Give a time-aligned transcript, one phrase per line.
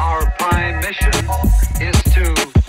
[0.00, 1.12] our prime mission
[1.78, 2.59] is to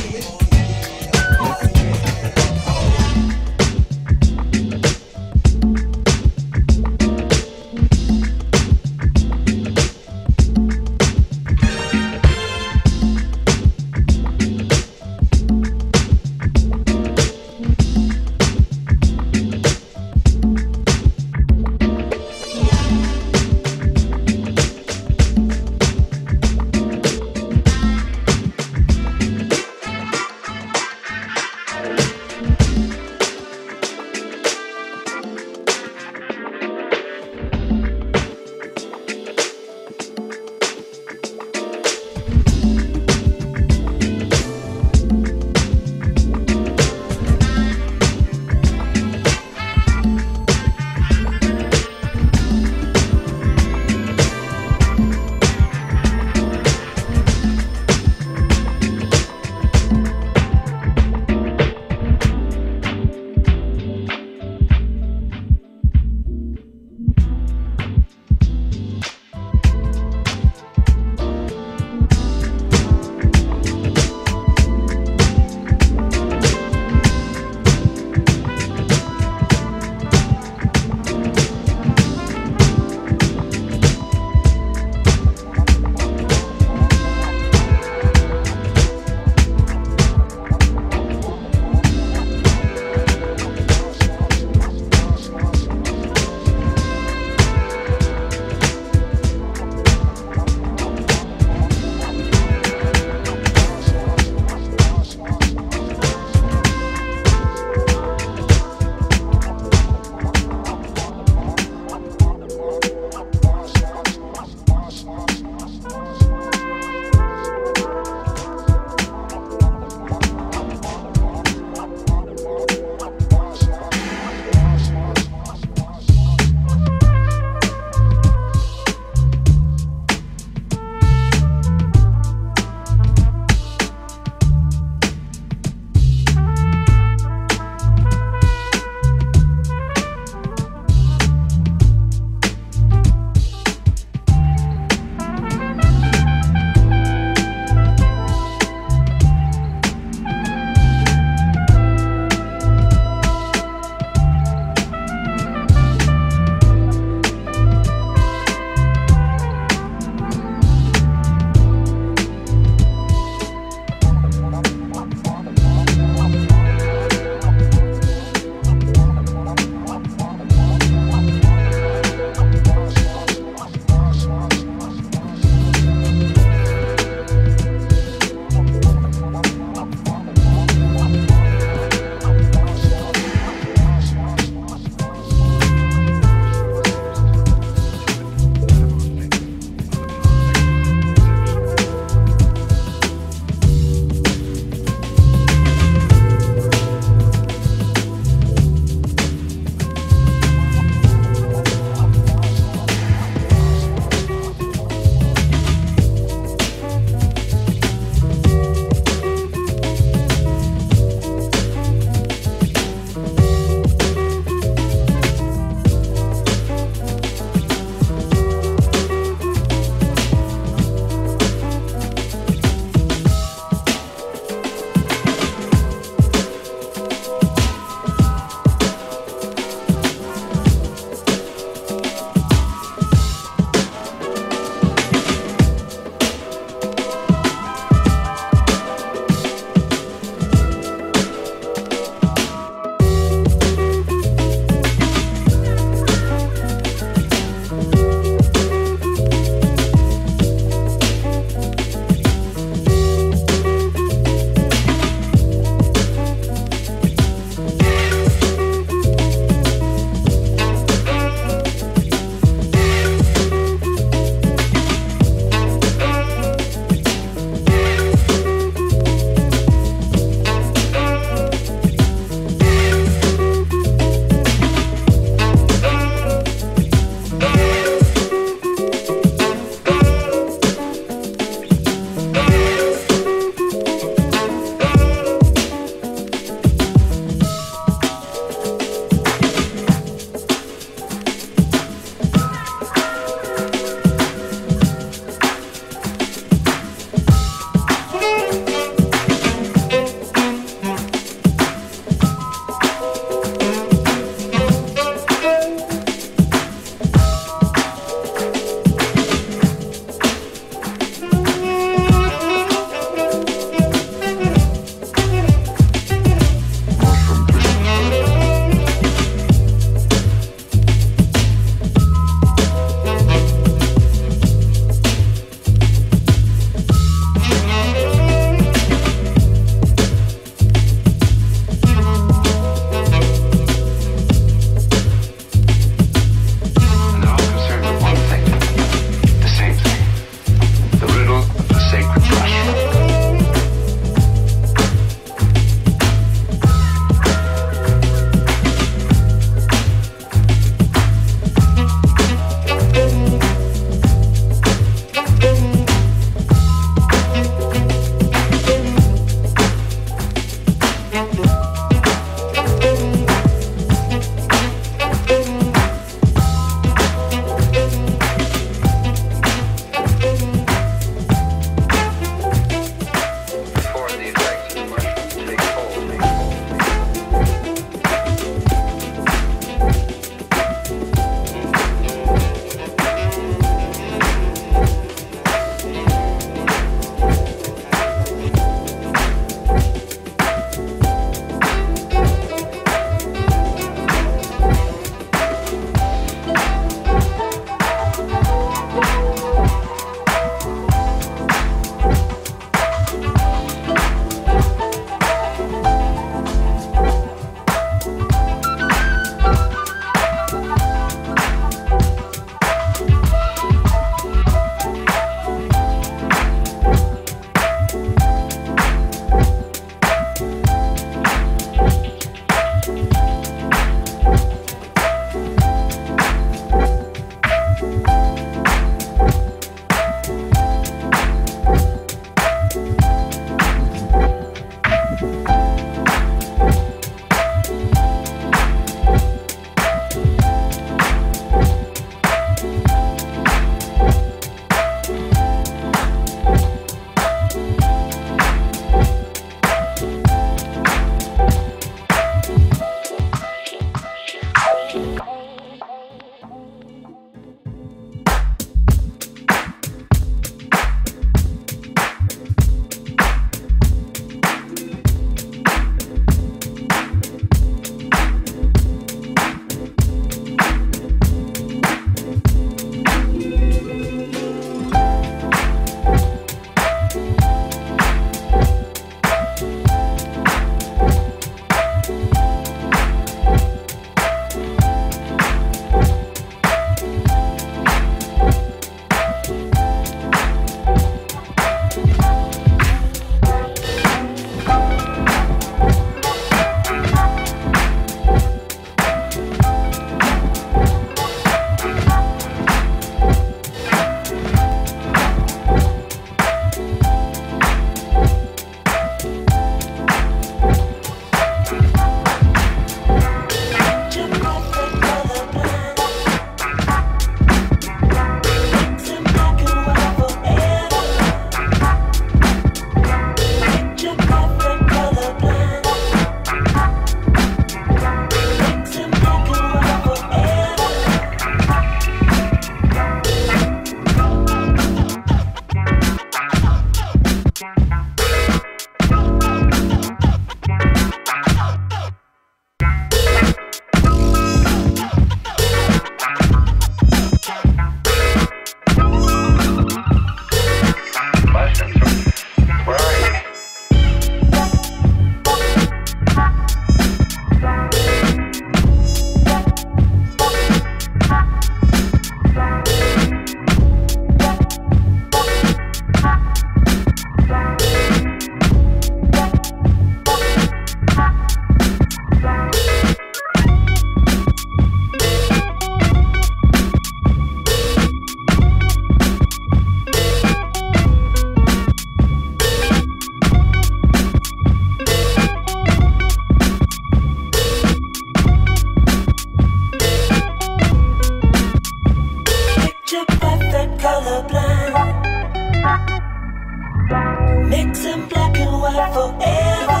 [599.08, 600.00] forever.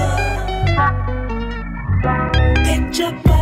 [2.64, 3.39] Picture.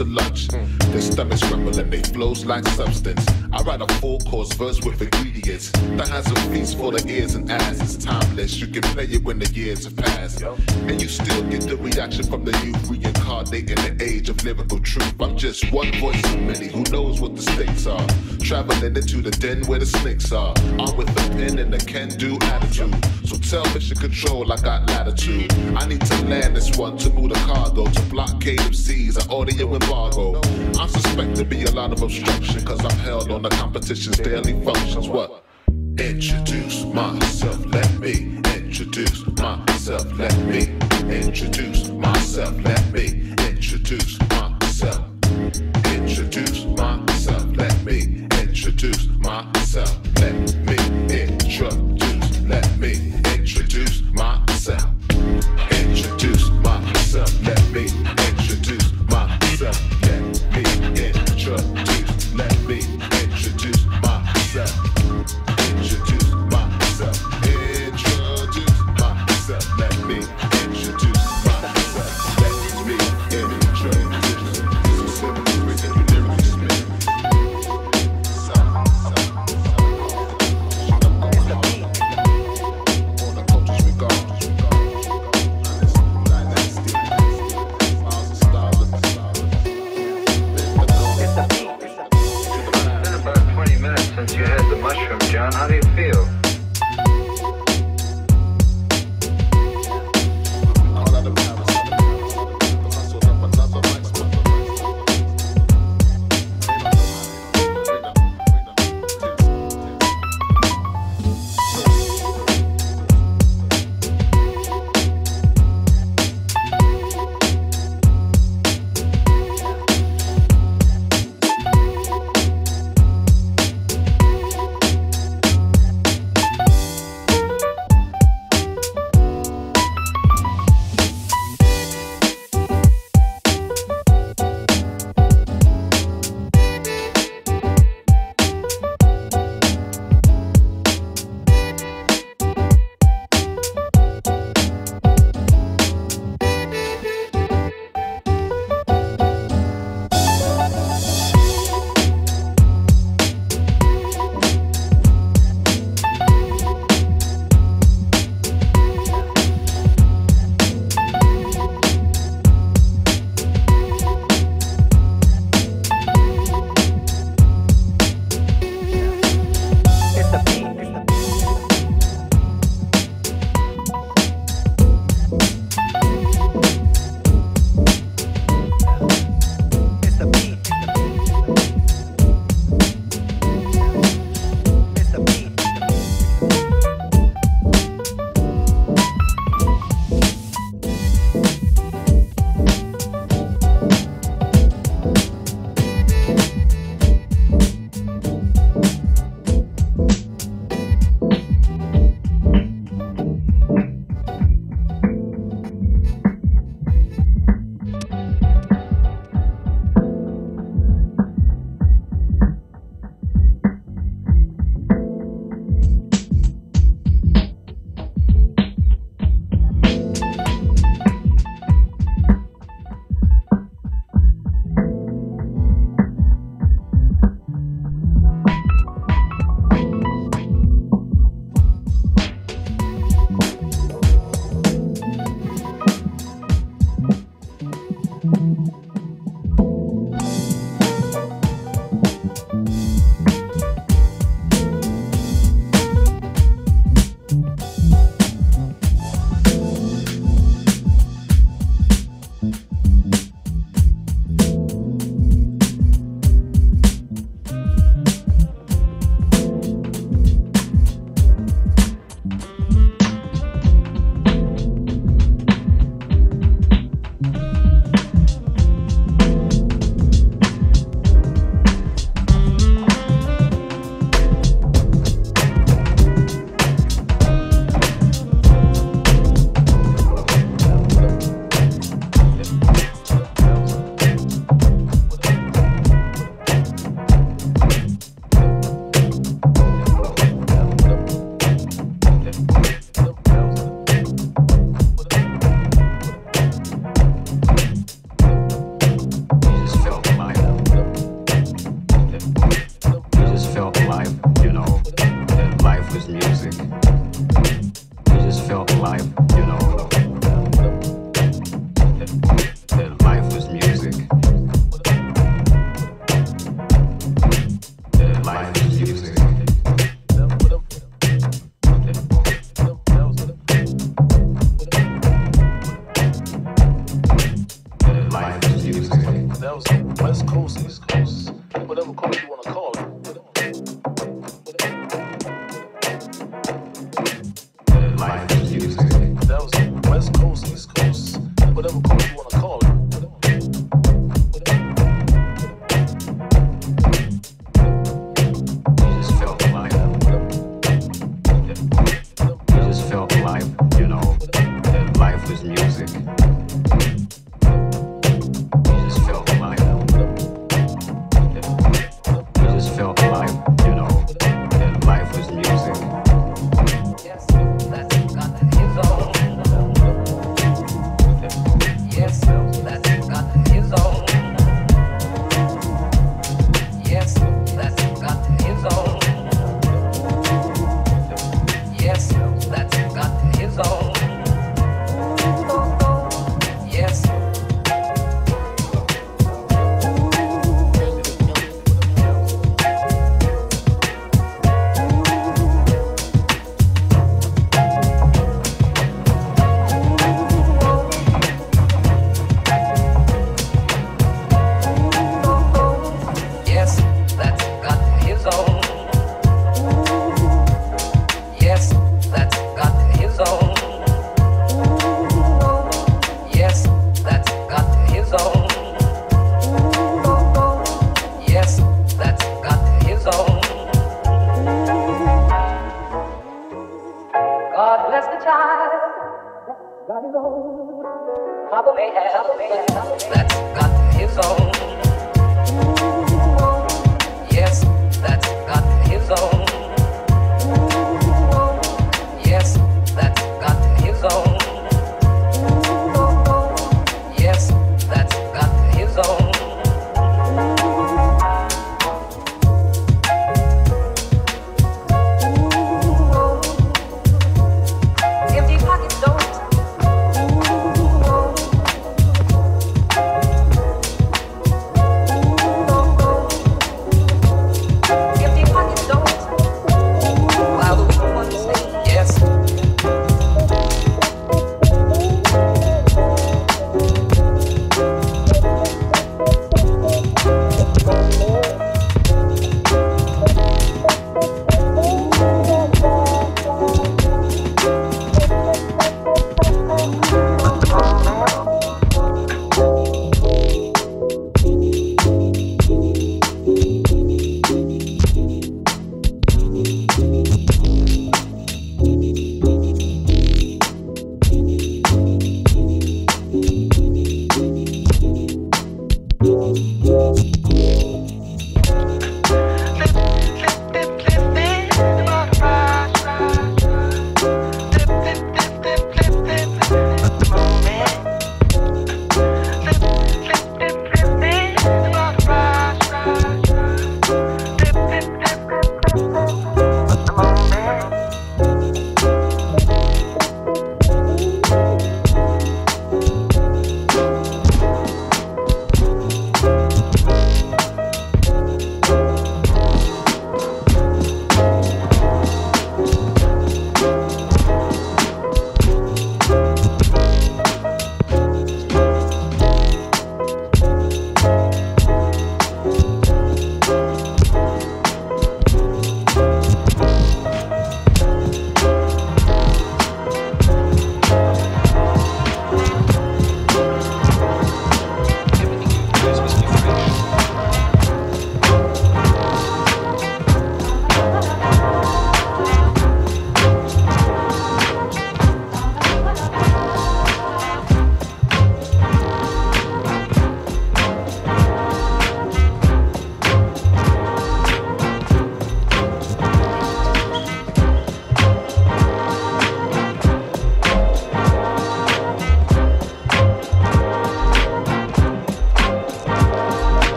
[0.00, 0.48] to lunch.
[0.48, 3.39] Their stomachs rumble and they flows like substance.
[3.52, 7.34] I write a four course verse with ingredients that has a feast for the ears
[7.34, 7.80] and eyes.
[7.80, 8.60] It's timeless.
[8.60, 10.42] You can play it when the years have passed.
[10.42, 15.14] And you still get the reaction from the youth reincarnating the age of lyrical truth.
[15.20, 18.06] I'm just one voice of many who knows what the stakes are.
[18.40, 20.54] Traveling into the den where the snakes are.
[20.78, 22.94] I'm with the pen and the can do attitude.
[23.24, 25.52] So tell mission control, I got latitude.
[25.76, 29.28] I need to land this one to move the cargo to blockade of seas, an
[29.30, 30.40] audio embargo.
[30.78, 33.56] I suspect there to be a lot of obstruction, cause I'm held on on the
[33.56, 35.08] competition's daily functions.
[35.08, 35.44] What?
[35.98, 40.76] Introduce myself, let me introduce myself, let me
[41.08, 44.18] introduce myself, let me introduce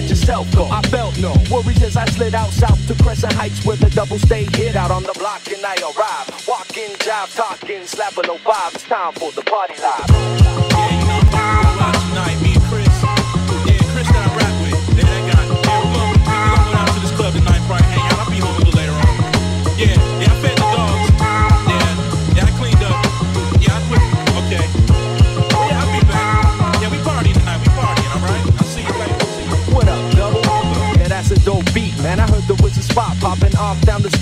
[0.00, 0.68] let yourself go.
[0.68, 4.18] I felt no worries as I slid out south to Crescent Heights where the double
[4.18, 6.26] stay hit out on the block and I arrive.
[6.46, 8.74] Walking, jive, talking, slapping no vibe.
[8.74, 10.75] It's time for the party live.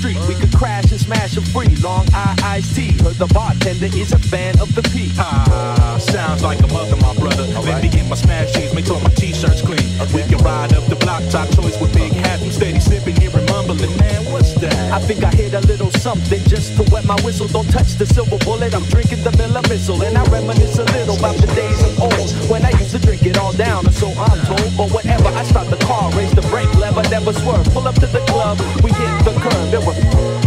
[0.05, 0.21] Street.
[0.29, 1.73] We could crash and smash it free.
[1.81, 2.93] Long eye iced tea.
[3.03, 5.11] Heard the bartender is a fan of the P.
[5.19, 7.47] Ah, sounds like a mother, my brother.
[7.65, 9.89] Let me get my smash jeans, make sure my t-shirts clean.
[10.13, 12.43] We can ride up the block, top choice with big hats.
[12.43, 13.97] I'm steady sipping, hearing mumbling.
[13.97, 17.49] Man, what's I think I hit a little something just to wet my whistle.
[17.49, 18.75] Don't touch the silver bullet.
[18.75, 22.31] I'm drinking the Miller Missile, and I reminisce a little about the days of old
[22.51, 24.77] when I used to drink it all down, so I'm told.
[24.77, 27.65] But whatever, I start the car, raise the brake lever, never swerve.
[27.73, 29.71] Pull up to the club, we hit the curb.
[29.71, 30.44] There were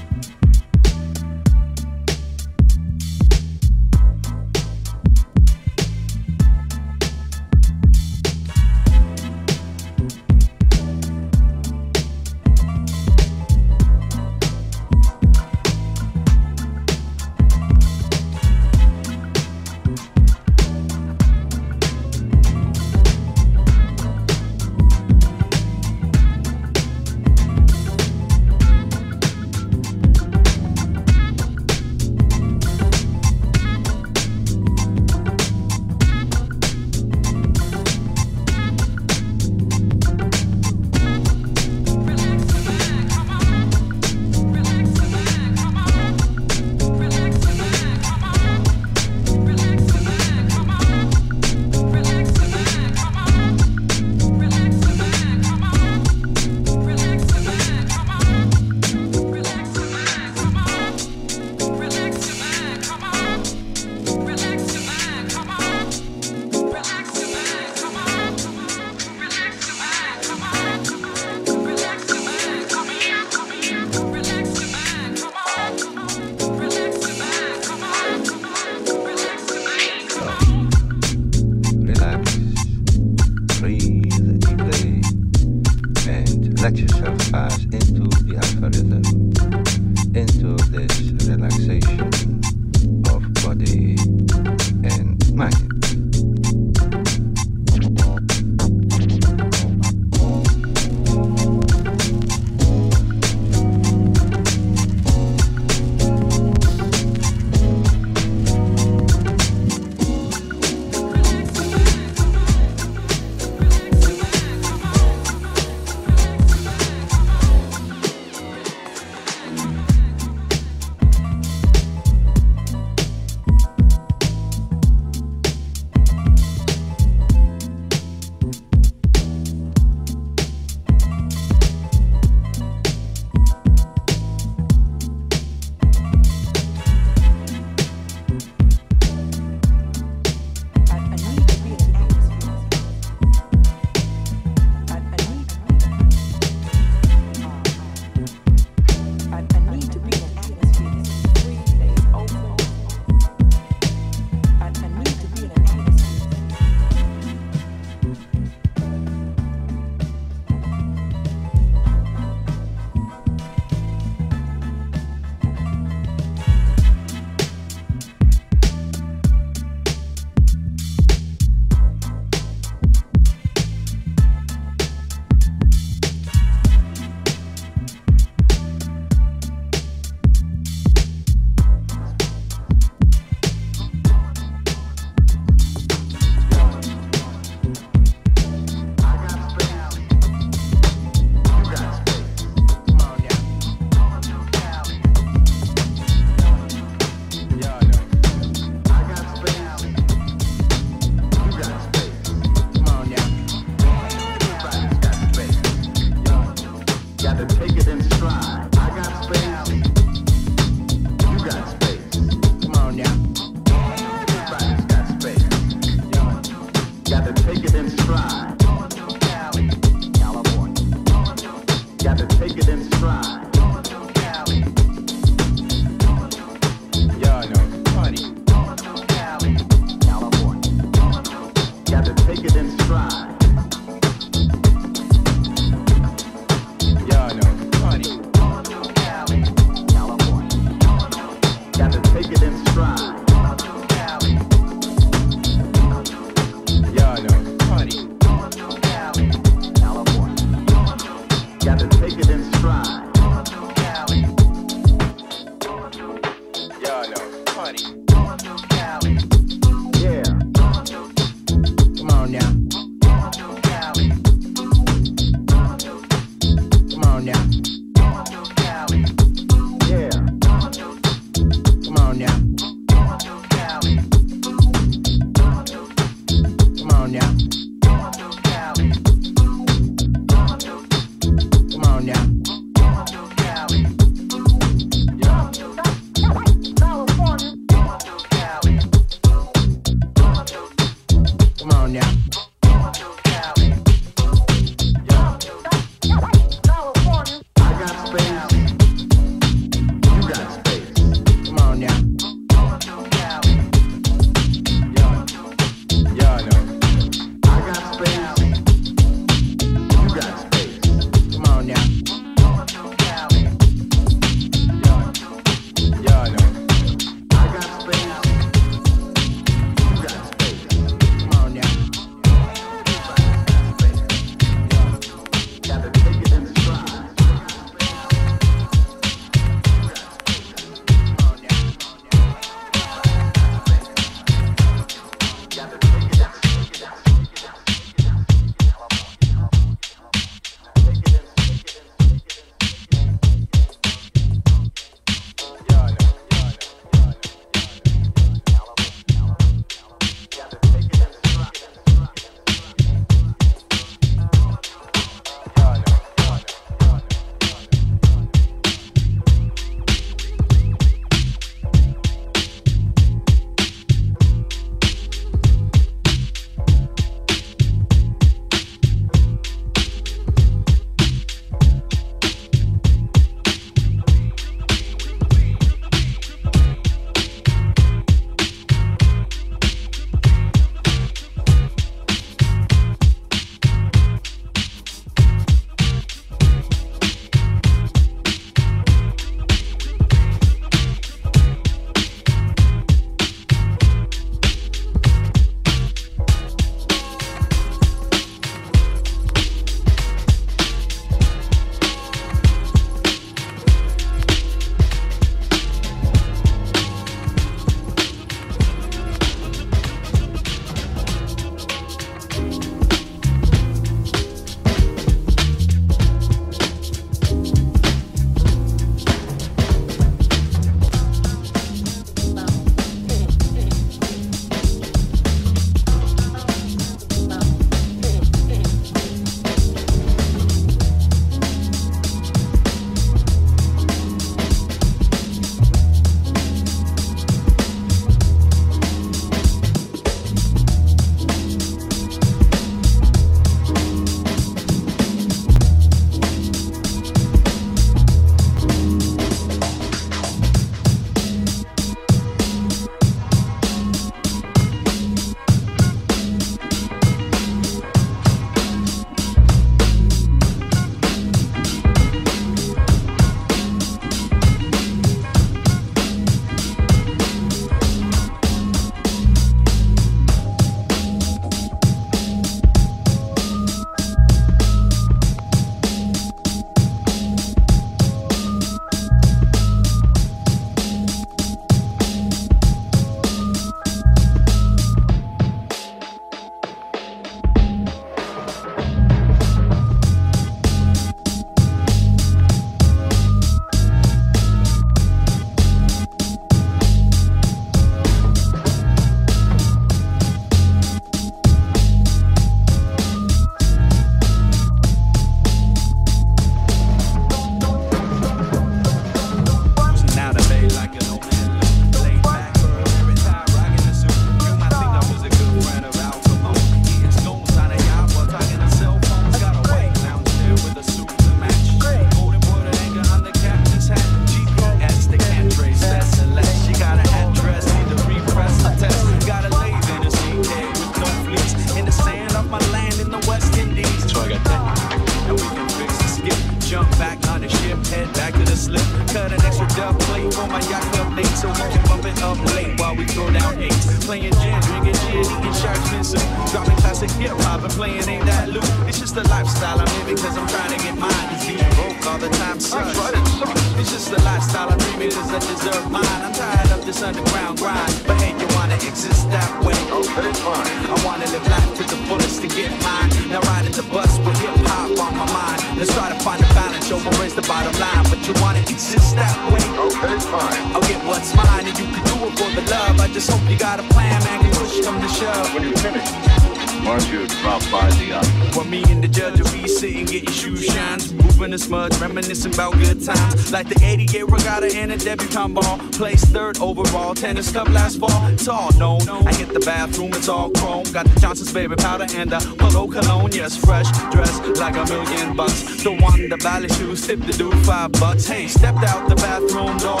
[584.20, 585.78] Like the 88 regatta and a debutante ball.
[585.92, 588.26] Placed third overall, tennis cup last fall.
[588.28, 589.00] It's all known.
[589.26, 590.84] I hit the bathroom, it's all chrome.
[590.92, 593.32] Got the Johnson's baby powder and the Polo cologne.
[593.32, 595.82] Yes, fresh, dressed like a million bucks.
[595.82, 598.26] The one, the ballet shoes, tip the dude five bucks.
[598.26, 600.00] Hey, stepped out the bathroom door.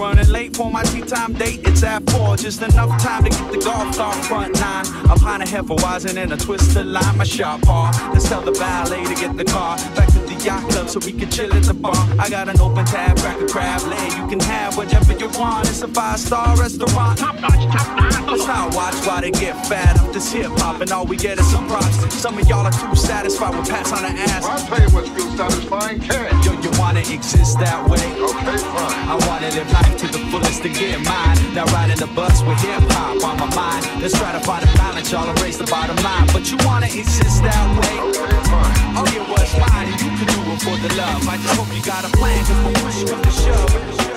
[0.00, 1.60] Running late for my tea time date.
[1.64, 4.86] It's at four, just enough time to get the golf cart front nine.
[5.10, 7.16] I'm behind a Hefeweizen and a twisted line.
[7.16, 7.92] My shop bar.
[8.12, 11.30] Let's tell the valet to get the car back to yacht club so we can
[11.30, 11.94] chill at the bar.
[12.18, 14.12] I got an open tab, rack of crab leg.
[14.12, 15.68] You can have whatever you want.
[15.68, 17.18] It's a five star restaurant.
[17.18, 18.30] Top notch, top notch.
[18.30, 21.38] Let's not watch while they get fat off this hip hop and all we get
[21.38, 22.14] is some props.
[22.14, 24.44] Some of y'all are too satisfied with pats on the ass.
[24.44, 26.46] I'll tell you what feels satisfying, cash.
[26.46, 28.00] Yo, you wanna exist that way?
[28.00, 29.08] Okay, fine.
[29.12, 31.36] I wanna live life to the fullest to get mine.
[31.54, 33.82] Now riding the bus with hip hop on my mind.
[34.00, 36.26] Let's try to find a balance, y'all erase the bottom line.
[36.32, 37.94] But you wanna exist that way?
[38.08, 38.80] Okay, fine.
[38.96, 39.88] Oh, yeah, what's mine?
[40.00, 41.28] You can do it for the love.
[41.28, 44.09] I just hope you got a plan, cause when push come to shove.